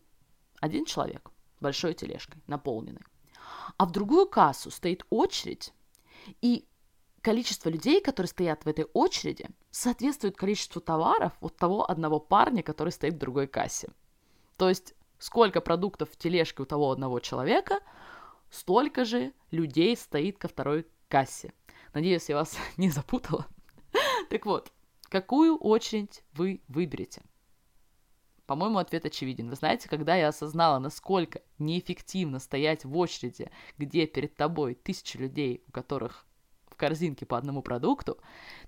один 0.61 0.85
человек 0.85 1.29
большой 1.59 1.93
тележкой, 1.93 2.41
наполненной. 2.47 3.01
А 3.77 3.85
в 3.85 3.91
другую 3.91 4.27
кассу 4.27 4.71
стоит 4.71 5.05
очередь, 5.09 5.73
и 6.41 6.65
количество 7.21 7.69
людей, 7.69 8.01
которые 8.01 8.29
стоят 8.29 8.65
в 8.65 8.67
этой 8.67 8.85
очереди, 8.93 9.47
соответствует 9.71 10.37
количеству 10.37 10.81
товаров 10.81 11.33
вот 11.41 11.57
того 11.57 11.89
одного 11.89 12.19
парня, 12.19 12.63
который 12.63 12.91
стоит 12.91 13.15
в 13.15 13.19
другой 13.19 13.47
кассе. 13.47 13.89
То 14.57 14.69
есть 14.69 14.93
сколько 15.17 15.61
продуктов 15.61 16.09
в 16.11 16.17
тележке 16.17 16.63
у 16.63 16.65
того 16.65 16.91
одного 16.91 17.19
человека– 17.19 17.79
столько 18.49 19.05
же 19.05 19.33
людей 19.51 19.95
стоит 19.95 20.37
ко 20.37 20.47
второй 20.47 20.87
кассе. 21.07 21.53
Надеюсь, 21.93 22.29
я 22.29 22.35
вас 22.35 22.57
не 22.77 22.89
запутала. 22.89 23.47
Так 24.29 24.45
вот, 24.45 24.71
какую 25.03 25.57
очередь 25.57 26.23
вы 26.33 26.61
выберете? 26.67 27.23
По-моему, 28.45 28.79
ответ 28.79 29.05
очевиден. 29.05 29.49
Вы 29.49 29.55
знаете, 29.55 29.87
когда 29.87 30.15
я 30.15 30.29
осознала, 30.29 30.79
насколько 30.79 31.41
неэффективно 31.59 32.39
стоять 32.39 32.83
в 32.83 32.97
очереди, 32.97 33.51
где 33.77 34.07
перед 34.07 34.35
тобой 34.35 34.73
тысячи 34.73 35.17
людей, 35.17 35.63
у 35.67 35.71
которых 35.71 36.25
корзинке 36.79 37.25
по 37.25 37.37
одному 37.37 37.61
продукту, 37.61 38.17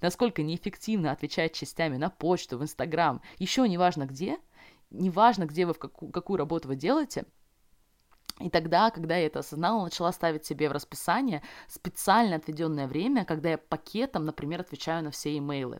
насколько 0.02 0.44
неэффективно 0.44 1.12
отвечать 1.12 1.54
частями 1.54 1.98
на 1.98 2.10
почту, 2.10 2.58
в 2.58 2.64
Инстаграм, 2.64 3.22
еще 3.40 3.68
неважно 3.68 4.06
где, 4.06 4.38
неважно, 4.92 5.46
где 5.46 5.66
вы, 5.66 5.74
в 5.74 5.80
какую, 5.80 6.12
какую 6.12 6.38
работу 6.38 6.68
вы 6.68 6.76
делаете– 6.76 7.26
и 8.42 8.50
тогда, 8.50 8.90
когда 8.92 9.18
я 9.18 9.28
это 9.28 9.40
осознала, 9.40 9.84
начала 9.84 10.12
ставить 10.12 10.46
себе 10.46 10.70
в 10.70 10.72
расписание 10.72 11.44
специально 11.68 12.36
отведенное 12.36 12.88
время, 12.88 13.26
когда 13.26 13.52
я 13.52 13.58
пакетом, 13.58 14.26
например, 14.26 14.62
отвечаю 14.62 15.04
на 15.04 15.12
все 15.12 15.38
имейлы. 15.38 15.80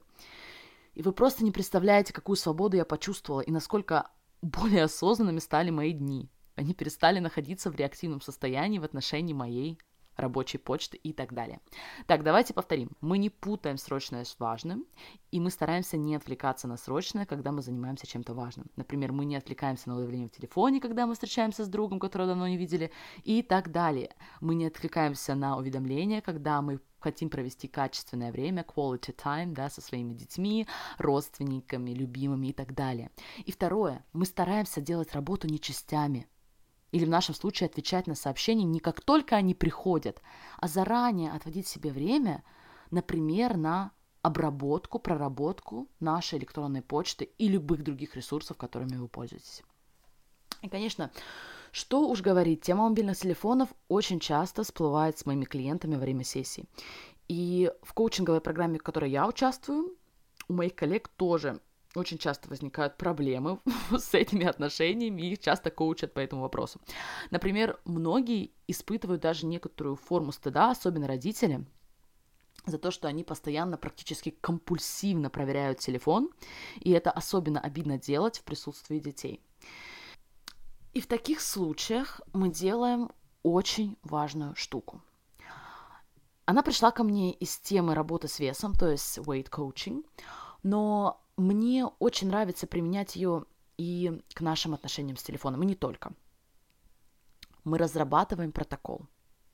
И 0.94 1.02
вы 1.02 1.12
просто 1.12 1.44
не 1.44 1.52
представляете, 1.52 2.14
какую 2.14 2.36
свободу 2.36 2.78
я 2.78 2.86
почувствовала 2.86 3.42
и 3.42 3.52
насколько 3.52 4.12
более 4.42 4.84
осознанными 4.84 5.40
стали 5.40 5.70
мои 5.70 5.94
дни. 5.94 6.30
Они 6.56 6.74
перестали 6.74 7.20
находиться 7.20 7.72
в 7.72 7.76
реактивном 7.76 8.22
состоянии 8.22 8.80
в 8.80 8.84
отношении 8.84 9.34
моей 9.34 9.80
рабочей 10.22 10.58
почты 10.58 10.98
и 10.98 11.14
так 11.14 11.34
далее. 11.34 11.60
Так, 12.08 12.24
давайте 12.24 12.54
повторим. 12.54 12.92
Мы 13.02 13.18
не 13.18 13.30
путаем 13.30 13.78
срочное 13.78 14.24
с 14.24 14.40
важным, 14.40 14.86
и 15.32 15.40
мы 15.40 15.50
стараемся 15.50 15.98
не 15.98 16.16
отвлекаться 16.16 16.68
на 16.68 16.78
срочное, 16.78 17.26
когда 17.26 17.52
мы 17.52 17.62
занимаемся 17.62 18.08
чем-то 18.08 18.34
важным. 18.34 18.68
Например, 18.76 19.12
мы 19.12 19.26
не 19.26 19.36
отвлекаемся 19.36 19.90
на 19.90 19.96
уведомление 19.96 20.30
в 20.30 20.32
телефоне, 20.32 20.80
когда 20.80 21.06
мы 21.06 21.14
встречаемся 21.14 21.66
с 21.66 21.68
другом, 21.68 22.00
которого 22.00 22.30
давно 22.30 22.48
не 22.48 22.58
видели, 22.58 22.92
и 23.24 23.42
так 23.42 23.72
далее. 23.72 24.16
Мы 24.40 24.56
не 24.56 24.66
отвлекаемся 24.66 25.36
на 25.36 25.58
уведомления, 25.58 26.22
когда 26.22 26.62
мы 26.62 26.80
хотим 27.02 27.30
провести 27.30 27.68
качественное 27.68 28.32
время, 28.32 28.64
quality 28.64 29.16
time, 29.16 29.54
да, 29.54 29.70
со 29.70 29.82
своими 29.82 30.14
детьми, 30.14 30.68
родственниками, 30.98 31.92
любимыми 31.92 32.48
и 32.48 32.54
так 32.54 32.74
далее. 32.74 33.10
И 33.46 33.52
второе, 33.52 34.06
мы 34.14 34.26
стараемся 34.26 34.82
делать 34.82 35.14
работу 35.14 35.48
не 35.48 35.60
частями, 35.60 36.28
или 36.92 37.06
в 37.06 37.10
нашем 37.10 37.36
случае 37.36 37.68
отвечать 37.68 38.08
на 38.08 38.16
сообщения 38.16 38.64
не 38.64 38.80
как 38.80 39.02
только 39.02 39.36
они 39.36 39.56
приходят, 39.56 40.22
а 40.58 40.68
заранее 40.68 41.32
отводить 41.32 41.68
себе 41.68 41.92
время, 41.92 42.44
например, 42.90 43.58
на 43.58 43.92
обработку, 44.22 45.00
проработку 45.00 45.88
нашей 46.00 46.40
электронной 46.40 46.82
почты 46.82 47.30
и 47.38 47.48
любых 47.48 47.84
других 47.84 48.16
ресурсов, 48.16 48.58
которыми 48.58 48.98
вы 48.98 49.08
пользуетесь. 49.08 49.64
И, 50.62 50.70
конечно, 50.70 51.12
что 51.72 52.08
уж 52.08 52.22
говорить, 52.22 52.62
тема 52.62 52.88
мобильных 52.88 53.18
телефонов 53.18 53.70
очень 53.88 54.20
часто 54.20 54.64
всплывает 54.64 55.18
с 55.18 55.26
моими 55.26 55.46
клиентами 55.46 55.96
во 55.96 56.02
время 56.02 56.24
сессий. 56.24 56.66
И 57.28 57.72
в 57.82 57.94
коучинговой 57.94 58.42
программе, 58.42 58.78
в 58.78 58.84
которой 58.84 59.10
я 59.10 59.28
участвую, 59.28 59.96
у 60.48 60.54
моих 60.54 60.76
коллег 60.76 61.08
тоже 61.08 61.62
очень 61.96 62.18
часто 62.18 62.50
возникают 62.50 62.98
проблемы 62.98 63.60
с 63.92 64.14
этими 64.14 64.46
отношениями, 64.46 65.22
и 65.22 65.34
их 65.34 65.40
часто 65.40 65.72
коучат 65.72 66.14
по 66.14 66.20
этому 66.20 66.42
вопросу. 66.44 66.80
Например, 67.32 67.80
многие 67.86 68.52
испытывают 68.68 69.22
даже 69.22 69.46
некоторую 69.46 69.96
форму 69.96 70.32
стыда, 70.32 70.72
особенно 70.72 71.08
родители, 71.08 71.66
за 72.66 72.78
то, 72.78 72.92
что 72.92 73.08
они 73.08 73.24
постоянно, 73.24 73.78
практически 73.78 74.30
компульсивно 74.30 75.30
проверяют 75.30 75.80
телефон, 75.80 76.30
и 76.80 76.92
это 76.92 77.12
особенно 77.12 77.60
обидно 77.60 77.98
делать 77.98 78.40
в 78.40 78.44
присутствии 78.44 79.00
детей. 79.00 79.42
И 80.94 81.02
в 81.02 81.08
таких 81.08 81.42
случаях 81.42 82.22
мы 82.34 82.50
делаем 82.50 83.12
очень 83.44 83.98
важную 84.04 84.56
штуку. 84.56 85.02
Она 86.46 86.64
пришла 86.64 86.92
ко 86.92 87.04
мне 87.04 87.32
из 87.32 87.58
темы 87.58 87.96
работы 87.96 88.28
с 88.28 88.40
весом, 88.40 88.74
то 88.74 88.90
есть 88.90 89.18
weight 89.20 89.50
coaching, 89.50 90.06
но 90.64 91.21
мне 91.38 91.86
очень 92.00 92.28
нравится 92.28 92.68
применять 92.68 93.16
ее 93.16 93.46
и 93.78 94.22
к 94.34 94.42
нашим 94.42 94.74
отношениям 94.74 95.18
с 95.18 95.24
телефоном, 95.24 95.64
и 95.64 95.66
не 95.66 95.76
только. 95.76 96.14
Мы 97.64 97.78
разрабатываем 97.78 98.52
протокол. 98.52 99.08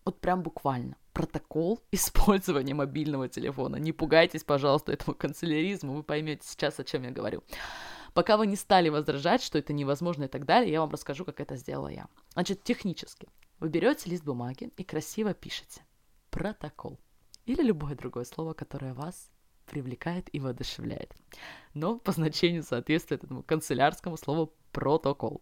Вот 0.05 0.21
прям 0.21 0.41
буквально. 0.41 0.95
Протокол 1.13 1.81
использования 1.91 2.73
мобильного 2.73 3.27
телефона. 3.27 3.77
Не 3.77 3.91
пугайтесь, 3.91 4.43
пожалуйста, 4.43 4.91
этому 4.91 5.15
канцеляризму, 5.15 5.93
вы 5.93 6.03
поймете 6.03 6.47
сейчас, 6.47 6.79
о 6.79 6.83
чем 6.83 7.03
я 7.03 7.11
говорю. 7.11 7.43
Пока 8.13 8.37
вы 8.37 8.47
не 8.47 8.55
стали 8.55 8.89
возражать, 8.89 9.43
что 9.43 9.59
это 9.59 9.73
невозможно 9.73 10.23
и 10.23 10.27
так 10.27 10.45
далее, 10.45 10.71
я 10.71 10.81
вам 10.81 10.89
расскажу, 10.89 11.25
как 11.25 11.39
это 11.39 11.55
сделала 11.55 11.89
я. 11.89 12.07
Значит, 12.33 12.63
технически. 12.63 13.27
Вы 13.59 13.69
берете 13.69 14.09
лист 14.09 14.23
бумаги 14.23 14.71
и 14.77 14.83
красиво 14.83 15.33
пишете 15.33 15.81
протокол 16.29 16.99
или 17.45 17.61
любое 17.61 17.95
другое 17.95 18.25
слово, 18.25 18.53
которое 18.53 18.93
вас 18.93 19.31
привлекает 19.67 20.33
и 20.33 20.39
воодушевляет. 20.39 21.15
Но 21.73 21.99
по 21.99 22.11
значению 22.11 22.63
соответствует 22.63 23.23
этому 23.23 23.43
канцелярскому 23.43 24.17
слову 24.17 24.53
протокол. 24.71 25.41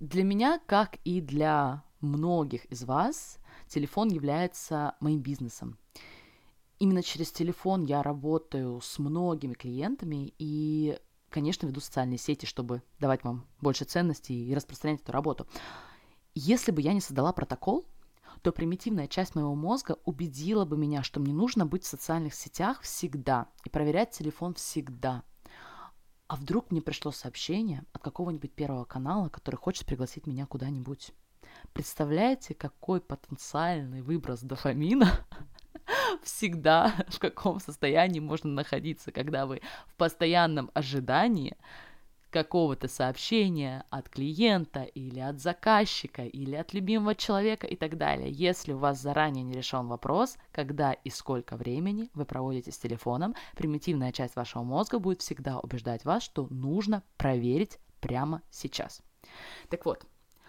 Для 0.00 0.24
меня, 0.24 0.60
как 0.66 0.98
и 1.04 1.20
для 1.20 1.82
многих 2.00 2.64
из 2.66 2.84
вас, 2.84 3.38
телефон 3.68 4.08
является 4.08 4.94
моим 5.00 5.20
бизнесом. 5.20 5.78
Именно 6.78 7.02
через 7.02 7.32
телефон 7.32 7.84
я 7.84 8.02
работаю 8.02 8.80
с 8.82 8.98
многими 8.98 9.54
клиентами 9.54 10.34
и, 10.38 10.98
конечно, 11.30 11.66
веду 11.66 11.80
социальные 11.80 12.18
сети, 12.18 12.44
чтобы 12.44 12.82
давать 13.00 13.24
вам 13.24 13.46
больше 13.60 13.84
ценностей 13.84 14.46
и 14.46 14.54
распространять 14.54 15.00
эту 15.00 15.12
работу. 15.12 15.46
Если 16.34 16.72
бы 16.72 16.82
я 16.82 16.92
не 16.92 17.00
создала 17.00 17.32
протокол, 17.32 17.86
то 18.42 18.52
примитивная 18.52 19.08
часть 19.08 19.34
моего 19.34 19.54
мозга 19.54 19.98
убедила 20.04 20.64
бы 20.64 20.76
меня, 20.76 21.02
что 21.02 21.20
мне 21.20 21.32
нужно 21.32 21.66
быть 21.66 21.84
в 21.84 21.88
социальных 21.88 22.34
сетях 22.34 22.82
всегда 22.82 23.48
и 23.64 23.68
проверять 23.68 24.10
телефон 24.10 24.54
всегда. 24.54 25.22
А 26.28 26.36
вдруг 26.36 26.70
мне 26.70 26.82
пришло 26.82 27.12
сообщение 27.12 27.84
от 27.92 28.02
какого-нибудь 28.02 28.52
первого 28.52 28.84
канала, 28.84 29.28
который 29.28 29.56
хочет 29.56 29.86
пригласить 29.86 30.26
меня 30.26 30.46
куда-нибудь? 30.46 31.12
Представляете, 31.72 32.54
какой 32.54 33.00
потенциальный 33.00 34.02
выброс 34.02 34.40
дофамина 34.40 35.08
всегда 36.22 36.94
в 37.08 37.18
каком 37.18 37.60
состоянии 37.60 38.20
можно 38.20 38.50
находиться, 38.50 39.12
когда 39.12 39.46
вы 39.46 39.60
в 39.86 39.94
постоянном 39.94 40.70
ожидании 40.74 41.56
какого-то 42.30 42.88
сообщения 42.88 43.84
от 43.90 44.08
клиента 44.08 44.82
или 44.82 45.20
от 45.20 45.40
заказчика 45.40 46.22
или 46.22 46.54
от 46.54 46.74
любимого 46.74 47.14
человека 47.14 47.66
и 47.66 47.76
так 47.76 47.96
далее. 47.96 48.30
Если 48.30 48.72
у 48.72 48.78
вас 48.78 49.00
заранее 49.00 49.44
не 49.44 49.54
решен 49.54 49.86
вопрос, 49.86 50.36
когда 50.52 50.92
и 50.92 51.10
сколько 51.10 51.56
времени 51.56 52.10
вы 52.14 52.24
проводите 52.24 52.72
с 52.72 52.78
телефоном, 52.78 53.34
примитивная 53.56 54.12
часть 54.12 54.36
вашего 54.36 54.62
мозга 54.62 54.98
будет 54.98 55.20
всегда 55.20 55.58
убеждать 55.60 56.04
вас, 56.04 56.22
что 56.22 56.46
нужно 56.50 57.02
проверить 57.16 57.78
прямо 58.00 58.42
сейчас. 58.50 59.02
Так 59.68 59.84
вот, 59.84 60.04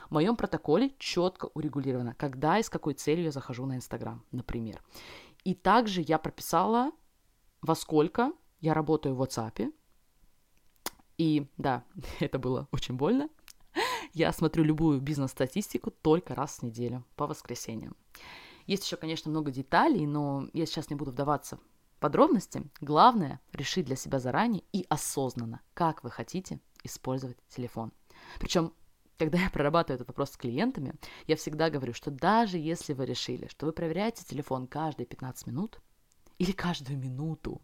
в 0.10 0.12
моем 0.12 0.36
протоколе 0.36 0.94
четко 1.00 1.50
урегулировано, 1.54 2.16
когда 2.16 2.60
и 2.60 2.64
с 2.64 2.70
какой 2.70 2.94
целью 2.94 3.26
я 3.26 3.32
захожу 3.32 3.66
на 3.66 3.76
Инстаграм, 3.76 4.24
например. 4.32 4.82
И 5.44 5.54
также 5.54 6.02
я 6.02 6.18
прописала, 6.18 6.92
во 7.62 7.76
сколько 7.76 8.32
я 8.60 8.74
работаю 8.74 9.16
в 9.16 9.22
WhatsApp, 9.22 9.72
и 11.18 11.48
да, 11.58 11.84
это 12.20 12.40
было 12.40 12.68
очень 12.72 12.96
больно. 12.96 13.30
Я 14.14 14.32
смотрю 14.32 14.64
любую 14.64 15.02
бизнес-статистику 15.02 15.92
только 15.92 16.34
раз 16.34 16.60
в 16.60 16.64
неделю, 16.64 17.04
по 17.16 17.28
воскресеньям. 17.28 17.96
Есть 18.66 18.86
еще, 18.86 18.98
конечно, 18.98 19.30
много 19.30 19.52
деталей, 19.52 20.06
но 20.06 20.48
я 20.54 20.66
сейчас 20.66 20.90
не 20.90 20.96
буду 20.96 21.12
вдаваться 21.12 21.58
в 21.58 22.00
подробности. 22.00 22.64
Главное– 22.82 23.40
решить 23.54 23.86
для 23.86 23.96
себя 23.96 24.20
заранее 24.20 24.64
и 24.74 24.86
осознанно, 24.90 25.62
как 25.74 26.04
вы 26.04 26.10
хотите 26.10 26.60
использовать 26.84 27.38
телефон. 27.50 27.92
Причем, 28.40 28.74
когда 29.18 29.38
я 29.40 29.50
прорабатываю 29.50 29.98
этот 29.98 30.08
вопрос 30.10 30.32
с 30.32 30.38
клиентами, 30.38 30.96
я 31.28 31.36
всегда 31.36 31.70
говорю, 31.70 31.94
что 31.94 32.12
даже 32.12 32.58
если 32.58 32.94
вы 32.94 33.06
решили, 33.06 33.48
что 33.48 33.66
вы 33.66 33.72
проверяете 33.72 34.26
телефон 34.26 34.68
каждые 34.68 35.06
15 35.06 35.48
минут 35.48 35.80
или 36.38 36.52
каждую 36.52 37.00
минуту, 37.00 37.62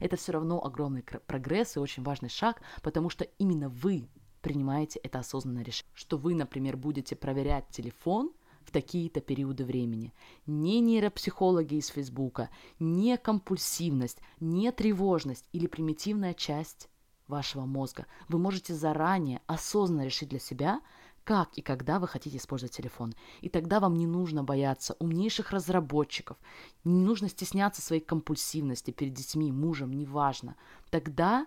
это 0.00 0.16
все 0.16 0.32
равно 0.32 0.64
огромный 0.64 1.02
прогресс 1.02 1.76
и 1.76 1.80
очень 1.80 2.02
важный 2.02 2.28
шаг, 2.28 2.62
потому 2.82 3.10
что 3.10 3.24
именно 3.38 3.68
вы 3.68 4.08
принимаете 4.40 4.98
это 5.00 5.20
осознанное 5.20 5.64
решение, 5.64 5.92
что 5.94 6.18
вы, 6.18 6.34
например, 6.34 6.76
будете 6.76 7.16
проверять 7.16 7.68
телефон 7.70 8.32
в 8.64 8.70
такие-то 8.70 9.20
периоды 9.20 9.64
времени. 9.64 10.12
Не 10.46 10.80
нейропсихологи 10.80 11.74
из 11.76 11.88
Фейсбука, 11.88 12.50
не 12.78 13.16
компульсивность, 13.16 14.18
не 14.40 14.70
тревожность 14.72 15.48
или 15.52 15.66
примитивная 15.66 16.34
часть 16.34 16.88
вашего 17.28 17.64
мозга. 17.64 18.06
Вы 18.28 18.38
можете 18.38 18.74
заранее 18.74 19.40
осознанно 19.46 20.04
решить 20.04 20.28
для 20.28 20.38
себя, 20.38 20.80
как 21.24 21.54
и 21.54 21.62
когда 21.62 21.98
вы 21.98 22.08
хотите 22.08 22.36
использовать 22.36 22.74
телефон. 22.74 23.14
И 23.40 23.48
тогда 23.48 23.80
вам 23.80 23.94
не 23.94 24.06
нужно 24.06 24.42
бояться 24.44 24.96
умнейших 24.98 25.50
разработчиков, 25.50 26.36
не 26.84 27.00
нужно 27.00 27.28
стесняться 27.28 27.82
своей 27.82 28.02
компульсивности 28.02 28.90
перед 28.90 29.14
детьми, 29.14 29.52
мужем, 29.52 29.92
неважно. 29.92 30.56
Тогда 30.90 31.46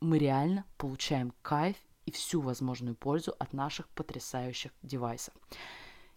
мы 0.00 0.18
реально 0.18 0.64
получаем 0.76 1.32
кайф 1.42 1.76
и 2.04 2.10
всю 2.10 2.40
возможную 2.40 2.94
пользу 2.94 3.34
от 3.38 3.52
наших 3.52 3.88
потрясающих 3.88 4.72
девайсов. 4.82 5.34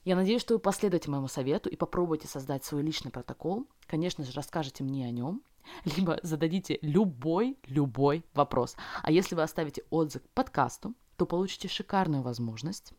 Я 0.06 0.16
надеюсь, 0.16 0.42
что 0.42 0.54
вы 0.54 0.60
последуете 0.60 1.12
моему 1.12 1.28
совету 1.28 1.70
и 1.70 1.76
попробуйте 1.76 2.28
создать 2.28 2.64
свой 2.64 2.84
личный 2.84 3.12
протокол. 3.12 3.68
Конечно 3.86 4.24
же, 4.24 4.32
расскажете 4.32 4.84
мне 4.84 5.06
о 5.06 5.12
нем, 5.12 5.44
либо 5.84 6.20
зададите 6.24 6.80
любой, 6.82 7.58
любой 7.66 8.26
вопрос. 8.34 8.76
А 9.02 9.12
если 9.12 9.36
вы 9.36 9.44
оставите 9.44 9.84
отзыв 9.90 10.22
подкасту, 10.34 10.94
то 11.20 11.26
получите 11.26 11.68
шикарную 11.68 12.24
возможность 12.24 12.94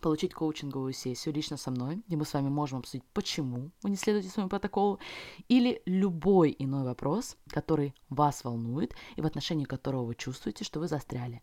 получить 0.00 0.34
коучинговую 0.34 0.92
сессию 0.92 1.34
лично 1.34 1.56
со 1.56 1.70
мной, 1.70 2.02
где 2.06 2.16
мы 2.16 2.24
с 2.24 2.32
вами 2.32 2.48
можем 2.48 2.78
обсудить, 2.78 3.04
почему 3.12 3.70
вы 3.82 3.90
не 3.90 3.96
следуете 3.96 4.28
своему 4.28 4.48
протоколу, 4.48 5.00
или 5.48 5.82
любой 5.84 6.54
иной 6.58 6.84
вопрос, 6.84 7.36
который 7.48 7.94
вас 8.08 8.44
волнует 8.44 8.94
и 9.16 9.20
в 9.20 9.26
отношении 9.26 9.64
которого 9.64 10.04
вы 10.04 10.14
чувствуете, 10.14 10.64
что 10.64 10.80
вы 10.80 10.88
застряли 10.88 11.42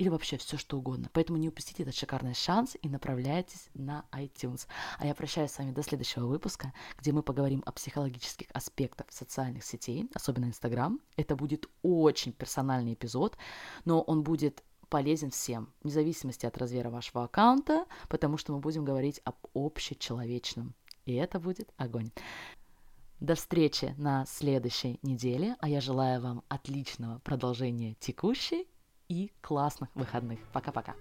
или 0.00 0.08
вообще 0.08 0.38
все 0.38 0.56
что 0.56 0.78
угодно. 0.78 1.10
Поэтому 1.12 1.38
не 1.38 1.50
упустите 1.50 1.82
этот 1.82 1.94
шикарный 1.94 2.32
шанс 2.32 2.74
и 2.80 2.88
направляйтесь 2.88 3.68
на 3.74 4.06
iTunes. 4.12 4.66
А 4.98 5.06
я 5.06 5.14
прощаюсь 5.14 5.50
с 5.50 5.58
вами 5.58 5.72
до 5.72 5.82
следующего 5.82 6.26
выпуска, 6.26 6.72
где 6.98 7.12
мы 7.12 7.22
поговорим 7.22 7.62
о 7.66 7.72
психологических 7.72 8.46
аспектах 8.54 9.08
социальных 9.10 9.62
сетей, 9.62 10.08
особенно 10.14 10.46
Инстаграм. 10.46 11.00
Это 11.16 11.36
будет 11.36 11.68
очень 11.82 12.32
персональный 12.32 12.94
эпизод, 12.94 13.36
но 13.84 14.00
он 14.00 14.22
будет 14.22 14.64
полезен 14.90 15.30
всем, 15.30 15.72
вне 15.82 15.92
зависимости 15.92 16.44
от 16.44 16.58
размера 16.58 16.90
вашего 16.90 17.24
аккаунта, 17.24 17.86
потому 18.08 18.36
что 18.36 18.52
мы 18.52 18.58
будем 18.58 18.84
говорить 18.84 19.20
об 19.24 19.36
общечеловечном. 19.54 20.74
И 21.06 21.14
это 21.14 21.40
будет 21.40 21.72
огонь. 21.76 22.10
До 23.20 23.34
встречи 23.34 23.94
на 23.98 24.26
следующей 24.26 24.98
неделе, 25.02 25.56
а 25.60 25.68
я 25.68 25.80
желаю 25.80 26.20
вам 26.20 26.42
отличного 26.48 27.18
продолжения 27.20 27.94
текущей 28.00 28.66
и 29.08 29.30
классных 29.40 29.94
выходных. 29.94 30.40
Пока-пока. 30.52 30.94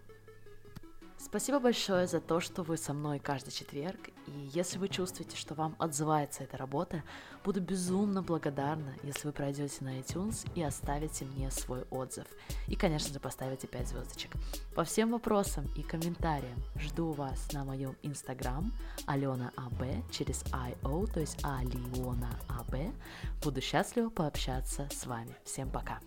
Спасибо 1.22 1.60
большое 1.60 2.08
за 2.08 2.22
то, 2.22 2.40
что 2.40 2.64
вы 2.64 2.78
со 2.78 2.94
мной 2.94 3.20
каждый 3.20 3.52
четверг. 3.52 4.00
И 4.28 4.50
если 4.54 4.78
вы 4.78 4.88
чувствуете, 4.88 5.36
что 5.36 5.54
вам 5.54 5.76
отзывается 5.78 6.44
эта 6.44 6.56
работа, 6.56 7.04
буду 7.44 7.60
безумно 7.60 8.24
благодарна, 8.24 8.96
если 9.04 9.28
вы 9.28 9.34
пройдете 9.34 9.84
на 9.84 10.00
iTunes 10.00 10.50
и 10.56 10.64
оставите 10.64 11.26
мне 11.26 11.52
свой 11.52 11.84
отзыв. 11.92 12.26
И, 12.70 12.76
конечно 12.76 13.14
же, 13.14 13.20
поставите 13.20 13.68
5 13.68 13.88
звездочек. 13.90 14.32
По 14.76 14.86
всем 14.86 15.12
вопросам 15.12 15.68
и 15.76 15.82
комментариям 15.82 16.58
жду 16.78 17.12
вас 17.12 17.52
на 17.52 17.66
моем 17.66 17.98
инстаграм 18.02 18.72
Алена 19.06 19.52
АБ 19.58 20.10
через 20.12 20.44
IO, 20.44 21.12
то 21.12 21.20
есть 21.20 21.44
Алиона 21.44 22.30
АБ. 22.48 22.94
Буду 23.44 23.60
счастлива 23.60 24.10
пообщаться 24.10 24.88
с 24.90 25.06
вами. 25.06 25.36
Всем 25.44 25.70
пока! 25.70 26.00